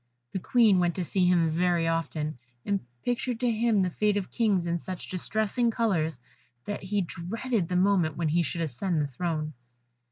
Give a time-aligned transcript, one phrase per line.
[0.31, 4.31] The Queen went to see him very often, and pictured to him the fate of
[4.31, 6.19] kings in such distressing colours,
[6.65, 9.53] that he dreaded the moment when he should ascend the throne.